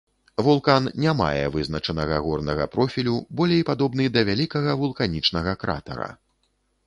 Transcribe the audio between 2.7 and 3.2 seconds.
профілю,